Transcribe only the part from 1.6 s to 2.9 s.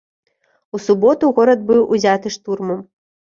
быў узяты штурмам.